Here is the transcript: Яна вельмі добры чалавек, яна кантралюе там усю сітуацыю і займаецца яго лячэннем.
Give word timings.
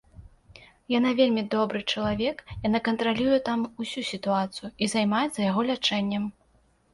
Яна 0.93 1.09
вельмі 1.19 1.43
добры 1.55 1.81
чалавек, 1.95 2.37
яна 2.67 2.79
кантралюе 2.87 3.37
там 3.51 3.59
усю 3.85 4.01
сітуацыю 4.11 4.71
і 4.87 4.89
займаецца 4.97 5.39
яго 5.47 5.61
лячэннем. 5.71 6.27